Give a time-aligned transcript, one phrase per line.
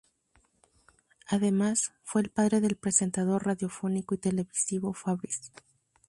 [1.27, 5.51] Además, fue el padre del presentador radiofónico y televisivo Fabrice.